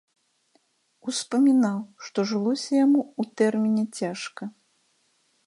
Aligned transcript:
Успамінаў, 1.11 1.77
што 2.07 2.19
жылося 2.33 2.71
яму 2.85 3.01
ў 3.19 3.39
тэрміне 3.43 3.85
цяжка. 4.01 4.43